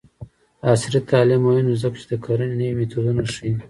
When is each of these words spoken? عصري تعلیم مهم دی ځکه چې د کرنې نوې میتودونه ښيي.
عصري 0.71 0.99
تعلیم 1.09 1.41
مهم 1.45 1.65
دی 1.69 1.75
ځکه 1.83 1.97
چې 2.01 2.05
د 2.11 2.13
کرنې 2.25 2.55
نوې 2.59 2.73
میتودونه 2.79 3.21
ښيي. 3.33 3.51